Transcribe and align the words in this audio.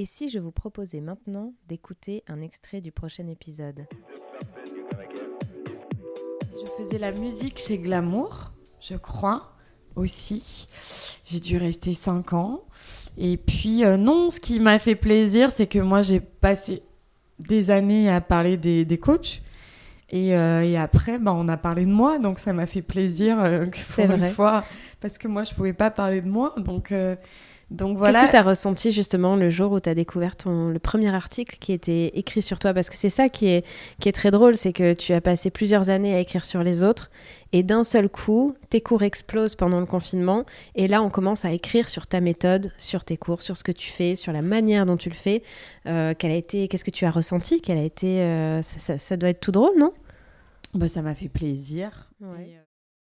Et 0.00 0.04
si 0.04 0.28
je 0.28 0.38
vous 0.38 0.52
proposais 0.52 1.00
maintenant 1.00 1.54
d'écouter 1.66 2.22
un 2.28 2.40
extrait 2.40 2.80
du 2.80 2.92
prochain 2.92 3.26
épisode 3.26 3.84
Je 6.52 6.66
faisais 6.78 6.98
la 6.98 7.10
musique 7.10 7.58
chez 7.58 7.78
Glamour, 7.78 8.52
je 8.80 8.94
crois, 8.94 9.56
aussi. 9.96 10.68
J'ai 11.24 11.40
dû 11.40 11.56
rester 11.56 11.94
5 11.94 12.32
ans. 12.32 12.62
Et 13.16 13.36
puis, 13.36 13.84
euh, 13.84 13.96
non, 13.96 14.30
ce 14.30 14.38
qui 14.38 14.60
m'a 14.60 14.78
fait 14.78 14.94
plaisir, 14.94 15.50
c'est 15.50 15.66
que 15.66 15.80
moi, 15.80 16.02
j'ai 16.02 16.20
passé 16.20 16.84
des 17.40 17.72
années 17.72 18.08
à 18.08 18.20
parler 18.20 18.56
des, 18.56 18.84
des 18.84 18.98
coachs. 18.98 19.42
Et, 20.10 20.36
euh, 20.36 20.62
et 20.62 20.76
après, 20.78 21.18
bah, 21.18 21.32
on 21.34 21.48
a 21.48 21.56
parlé 21.56 21.84
de 21.84 21.90
moi, 21.90 22.20
donc 22.20 22.38
ça 22.38 22.52
m'a 22.52 22.66
fait 22.66 22.82
plaisir 22.82 23.42
euh, 23.42 23.66
que 23.66 23.78
pour 23.94 24.04
une 24.04 24.20
vrai. 24.20 24.30
fois, 24.30 24.64
parce 25.00 25.18
que 25.18 25.26
moi, 25.26 25.42
je 25.42 25.54
pouvais 25.54 25.72
pas 25.72 25.90
parler 25.90 26.20
de 26.20 26.28
moi. 26.28 26.54
Donc, 26.56 26.92
euh, 26.92 27.16
donc 27.70 27.98
voilà. 27.98 28.20
Qu'est-ce 28.20 28.26
que 28.26 28.30
tu 28.32 28.36
as 28.38 28.42
ressenti 28.42 28.90
justement 28.92 29.36
le 29.36 29.50
jour 29.50 29.72
où 29.72 29.80
tu 29.80 29.88
as 29.90 29.94
découvert 29.94 30.36
ton, 30.36 30.68
le 30.68 30.78
premier 30.78 31.14
article 31.14 31.56
qui 31.60 31.72
était 31.72 32.06
écrit 32.14 32.40
sur 32.40 32.58
toi? 32.58 32.72
Parce 32.72 32.88
que 32.88 32.96
c'est 32.96 33.10
ça 33.10 33.28
qui 33.28 33.46
est, 33.48 33.66
qui 34.00 34.08
est 34.08 34.12
très 34.12 34.30
drôle, 34.30 34.56
c'est 34.56 34.72
que 34.72 34.94
tu 34.94 35.12
as 35.12 35.20
passé 35.20 35.50
plusieurs 35.50 35.90
années 35.90 36.14
à 36.14 36.20
écrire 36.20 36.44
sur 36.46 36.62
les 36.62 36.82
autres 36.82 37.10
et 37.52 37.62
d'un 37.62 37.84
seul 37.84 38.08
coup, 38.08 38.54
tes 38.70 38.80
cours 38.80 39.02
explosent 39.02 39.54
pendant 39.54 39.80
le 39.80 39.86
confinement 39.86 40.44
et 40.74 40.88
là, 40.88 41.02
on 41.02 41.10
commence 41.10 41.44
à 41.44 41.52
écrire 41.52 41.88
sur 41.90 42.06
ta 42.06 42.20
méthode, 42.20 42.72
sur 42.78 43.04
tes 43.04 43.16
cours, 43.18 43.42
sur 43.42 43.56
ce 43.58 43.64
que 43.64 43.72
tu 43.72 43.90
fais, 43.90 44.14
sur 44.14 44.32
la 44.32 44.40
manière 44.42 44.86
dont 44.86 44.96
tu 44.96 45.10
le 45.10 45.14
fais. 45.14 45.42
Euh, 45.86 46.14
quelle 46.18 46.30
a 46.32 46.36
été, 46.36 46.68
qu'est-ce 46.68 46.84
que 46.84 46.90
tu 46.90 47.04
as 47.04 47.10
ressenti? 47.10 47.60
Quelle 47.60 47.78
a 47.78 47.82
été, 47.84 48.22
euh, 48.22 48.62
ça, 48.62 48.78
ça- 48.78 48.98
ça 48.98 49.16
doit 49.16 49.28
être 49.28 49.40
tout 49.40 49.52
drôle, 49.52 49.78
non? 49.78 49.92
Bah, 50.74 50.88
ça 50.88 51.02
m'a 51.02 51.14
fait 51.14 51.28
plaisir. 51.28 52.10
Ouais. 52.20 52.28
Et, 52.50 52.56
euh, 52.56 52.60